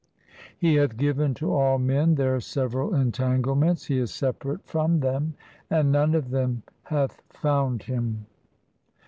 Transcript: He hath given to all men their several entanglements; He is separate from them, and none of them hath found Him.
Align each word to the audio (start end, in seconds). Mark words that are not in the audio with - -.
He 0.57 0.73
hath 0.77 0.97
given 0.97 1.35
to 1.35 1.53
all 1.53 1.77
men 1.77 2.15
their 2.15 2.39
several 2.39 2.95
entanglements; 2.95 3.85
He 3.85 3.99
is 3.99 4.11
separate 4.11 4.65
from 4.65 5.01
them, 5.01 5.35
and 5.69 5.91
none 5.91 6.15
of 6.15 6.31
them 6.31 6.63
hath 6.85 7.21
found 7.29 7.83
Him. 7.83 8.25